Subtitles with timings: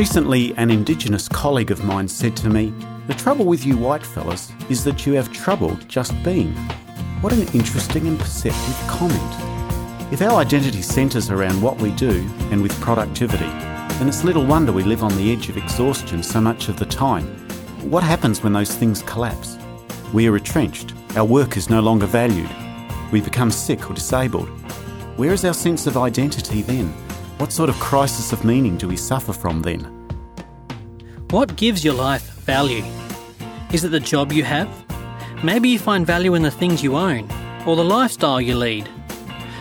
[0.00, 2.72] Recently, an Indigenous colleague of mine said to me,
[3.06, 6.54] The trouble with you white fellas is that you have trouble just being.
[7.20, 10.10] What an interesting and perceptive comment.
[10.10, 14.72] If our identity centres around what we do and with productivity, then it's little wonder
[14.72, 17.26] we live on the edge of exhaustion so much of the time.
[17.82, 19.58] What happens when those things collapse?
[20.14, 20.94] We are retrenched.
[21.14, 22.48] Our work is no longer valued.
[23.12, 24.48] We become sick or disabled.
[25.18, 26.90] Where is our sense of identity then?
[27.40, 29.80] What sort of crisis of meaning do we suffer from then?
[31.30, 32.84] What gives your life value?
[33.72, 34.68] Is it the job you have?
[35.42, 37.30] Maybe you find value in the things you own
[37.64, 38.86] or the lifestyle you lead.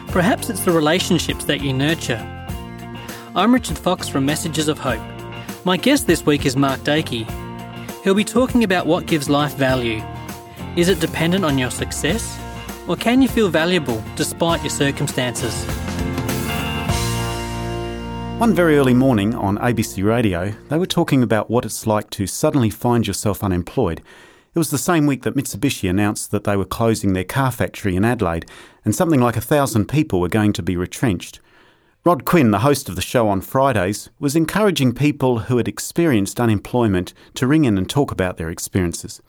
[0.09, 2.19] Perhaps it's the relationships that you nurture.
[3.33, 4.99] I'm Richard Fox from Messages of Hope.
[5.63, 7.23] My guest this week is Mark Doecke.
[8.03, 10.03] He'll be talking about what gives life value.
[10.75, 12.37] Is it dependent on your success?
[12.89, 15.65] Or can you feel valuable despite your circumstances?
[18.39, 22.25] One very early morning on ABC Radio, they were talking about what it's like to
[22.25, 24.01] suddenly find yourself unemployed.
[24.55, 27.97] It was the same week that Mitsubishi announced that they were closing their car factory
[27.97, 28.49] in Adelaide,
[28.85, 31.41] and something like a thousand people were going to be retrenched.
[32.05, 36.39] Rod Quinn, the host of the show on Fridays, was encouraging people who had experienced
[36.39, 39.21] unemployment to ring in and talk about their experiences.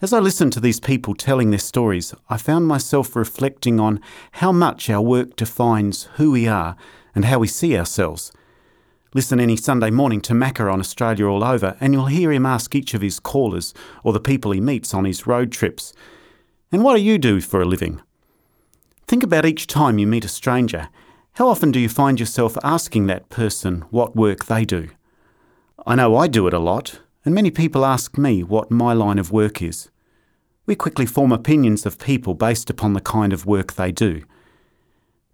[0.00, 4.00] As I listened to these people telling their stories, I found myself reflecting on
[4.32, 6.74] how much our work defines who we are
[7.14, 8.32] and how we see ourselves.
[9.14, 12.74] Listen any Sunday morning to Macca on Australia All Over, and you'll hear him ask
[12.74, 15.92] each of his callers or the people he meets on his road trips,
[16.72, 18.02] And what do you do for a living?
[19.06, 20.88] Think about each time you meet a stranger.
[21.34, 24.88] How often do you find yourself asking that person what work they do?
[25.86, 29.18] I know I do it a lot, and many people ask me what my line
[29.18, 29.90] of work is.
[30.66, 34.24] We quickly form opinions of people based upon the kind of work they do.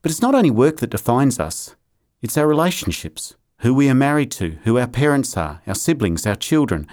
[0.03, 1.77] But it's not only work that defines us,
[2.23, 6.37] it's our relationships, who we are married to, who our parents are, our siblings, our
[6.37, 6.87] children.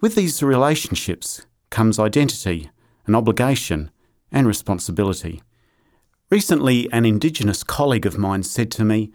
[0.00, 2.70] With these relationships comes identity,
[3.06, 3.90] an obligation,
[4.30, 5.42] and responsibility.
[6.30, 9.10] Recently, an Indigenous colleague of mine said to me,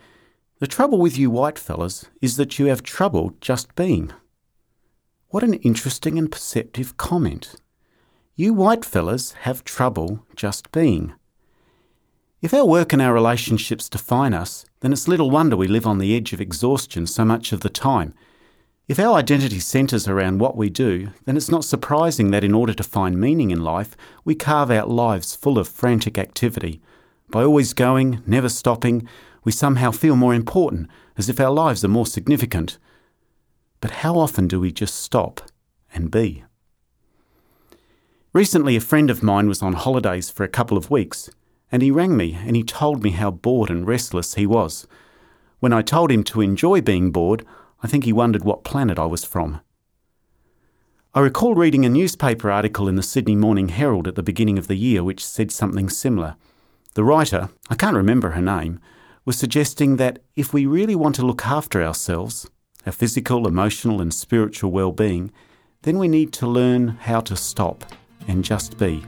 [0.60, 4.12] The trouble with you white fellas is that you have trouble just being.
[5.30, 7.56] What an interesting and perceptive comment.
[8.36, 11.14] You white fellas have trouble just being.
[12.44, 16.00] If our work and our relationships define us, then it's little wonder we live on
[16.00, 18.14] the edge of exhaustion so much of the time.
[18.90, 22.74] If our identity centres around what we do, then it's not surprising that in order
[22.74, 23.96] to find meaning in life,
[24.26, 26.82] we carve out lives full of frantic activity.
[27.30, 29.08] By always going, never stopping,
[29.46, 32.78] we somehow feel more important, as if our lives are more significant.
[33.80, 35.50] But how often do we just stop
[35.94, 36.44] and be?
[38.34, 41.30] Recently, a friend of mine was on holidays for a couple of weeks
[41.74, 44.86] and he rang me and he told me how bored and restless he was.
[45.60, 47.44] When I told him to enjoy being bored,
[47.82, 49.60] I think he wondered what planet I was from.
[51.16, 54.68] I recall reading a newspaper article in the Sydney Morning Herald at the beginning of
[54.68, 56.36] the year which said something similar.
[56.94, 58.80] The writer, I can't remember her name,
[59.26, 62.48] was suggesting that if we really want to look after ourselves,
[62.86, 65.32] our physical, emotional, and spiritual well being,
[65.82, 67.84] then we need to learn how to stop
[68.28, 69.04] and just be.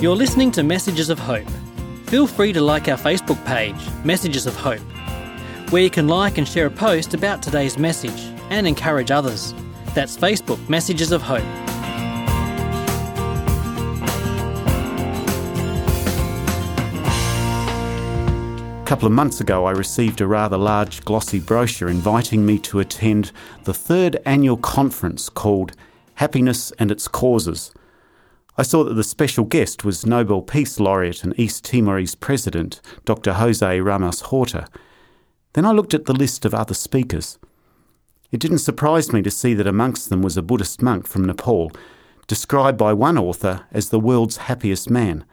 [0.00, 1.46] You're listening to Messages of Hope.
[2.06, 4.80] Feel free to like our Facebook page, Messages of Hope,
[5.68, 8.18] where you can like and share a post about today's message
[8.48, 9.52] and encourage others.
[9.94, 11.44] That's Facebook, Messages of Hope.
[18.80, 22.80] A couple of months ago, I received a rather large glossy brochure inviting me to
[22.80, 23.32] attend
[23.64, 25.72] the third annual conference called
[26.14, 27.74] Happiness and Its Causes
[28.56, 33.34] I saw that the special guest was Nobel Peace Laureate and East Timorese President Dr.
[33.34, 34.66] Jose Ramos Horta.
[35.52, 37.38] Then I looked at the list of other speakers.
[38.30, 41.72] It didn't surprise me to see that amongst them was a Buddhist monk from Nepal,
[42.26, 45.24] described by one author as the world's happiest man.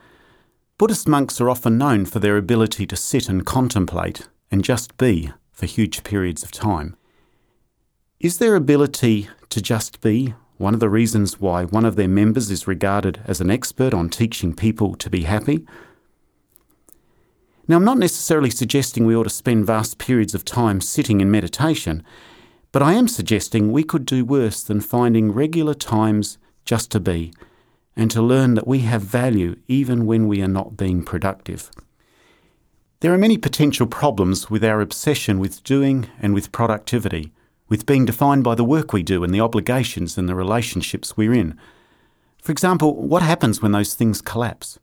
[0.77, 5.31] Buddhist monks are often known for their ability to sit and contemplate and just be
[5.51, 6.95] for huge periods of time.
[8.19, 12.49] Is their ability to just be one of the reasons why one of their members
[12.49, 15.65] is regarded as an expert on teaching people to be happy.
[17.67, 21.29] Now, I'm not necessarily suggesting we ought to spend vast periods of time sitting in
[21.29, 22.03] meditation,
[22.71, 27.33] but I am suggesting we could do worse than finding regular times just to be
[27.95, 31.71] and to learn that we have value even when we are not being productive.
[33.01, 37.31] There are many potential problems with our obsession with doing and with productivity
[37.69, 41.33] with being defined by the work we do and the obligations and the relationships we're
[41.33, 41.57] in.
[42.41, 44.79] For example, what happens when those things collapse?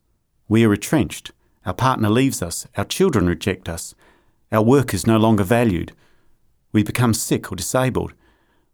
[0.47, 1.31] We are retrenched.
[1.65, 2.67] Our partner leaves us.
[2.77, 3.95] Our children reject us.
[4.51, 5.93] Our work is no longer valued.
[6.71, 8.13] We become sick or disabled.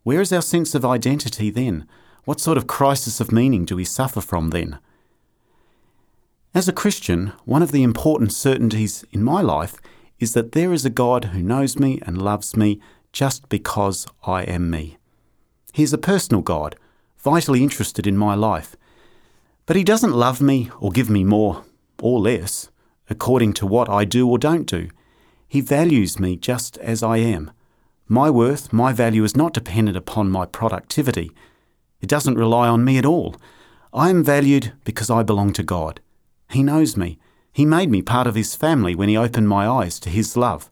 [0.03, 1.87] Where is our sense of identity then?
[2.25, 4.79] What sort of crisis of meaning do we suffer from then?
[6.53, 9.79] As a Christian, one of the important certainties in my life
[10.19, 12.81] is that there is a God who knows me and loves me
[13.11, 14.97] just because I am me.
[15.73, 16.75] He is a personal God,
[17.17, 18.75] vitally interested in my life.
[19.65, 21.63] But He doesn't love me or give me more
[22.01, 22.69] or less
[23.09, 24.89] according to what I do or don't do.
[25.47, 27.51] He values me just as I am.
[28.07, 31.31] My worth, my value is not dependent upon my productivity.
[31.99, 33.35] It doesn't rely on me at all.
[33.93, 35.99] I am valued because I belong to God.
[36.49, 37.19] He knows me.
[37.51, 40.69] He made me part of His family when He opened my eyes to His love.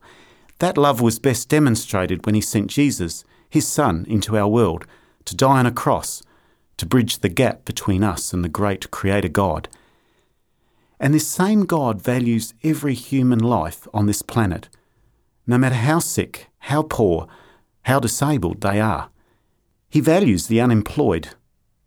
[0.60, 4.86] That love was best demonstrated when He sent Jesus, His Son, into our world
[5.26, 6.22] to die on a cross,
[6.78, 9.70] to bridge the gap between us and the great Creator God.
[11.00, 14.70] And this same God values every human life on this planet,
[15.48, 17.28] no matter how sick, how poor,
[17.84, 19.10] how disabled they are.
[19.90, 21.30] He values the unemployed,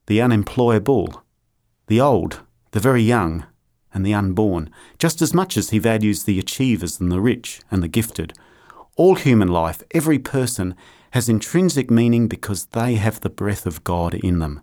[0.07, 1.23] the unemployable,
[1.87, 2.41] the old,
[2.71, 3.45] the very young,
[3.95, 7.83] and the unborn, just as much as he values the achievers and the rich and
[7.83, 8.33] the gifted.
[8.97, 10.75] All human life, every person,
[11.13, 14.63] has intrinsic meaning because they have the breath of God in them.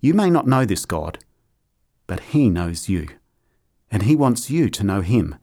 [0.00, 1.18] You may not know this God,
[2.06, 3.08] but He knows you,
[3.90, 5.36] and He wants you to know Him.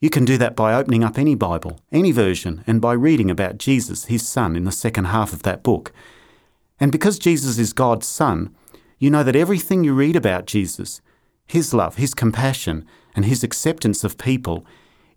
[0.00, 3.58] You can do that by opening up any Bible, any version, and by reading about
[3.58, 5.92] Jesus, His Son, in the second half of that book.
[6.78, 8.54] And because Jesus is God's Son,
[8.98, 11.00] you know that everything you read about Jesus,
[11.46, 14.66] His love, His compassion, and His acceptance of people,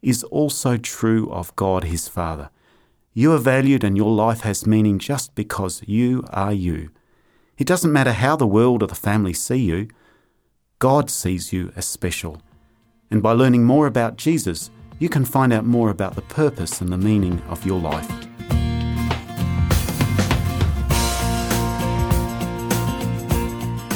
[0.01, 2.49] is also true of God His Father.
[3.13, 6.89] You are valued and your life has meaning just because you are you.
[7.57, 9.89] It doesn't matter how the world or the family see you,
[10.79, 12.41] God sees you as special.
[13.11, 16.91] And by learning more about Jesus, you can find out more about the purpose and
[16.91, 18.09] the meaning of your life.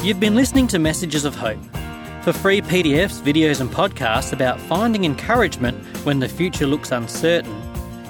[0.03, 1.59] You've been listening to Messages of Hope.
[2.23, 7.53] For free PDFs, videos, and podcasts about finding encouragement when the future looks uncertain,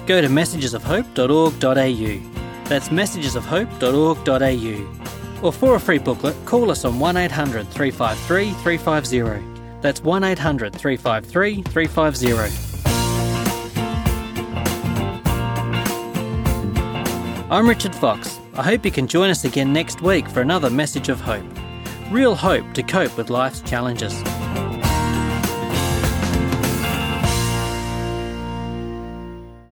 [0.06, 2.68] go to messagesofhope.org.au.
[2.68, 5.44] That's messagesofhope.org.au.
[5.44, 9.44] Or for a free booklet, call us on 1800 353 350.
[9.80, 12.32] That's 1800 353 350.
[17.50, 18.38] I'm Richard Fox.
[18.54, 21.42] I hope you can join us again next week for another message of hope.
[22.10, 24.12] Real hope to cope with life's challenges.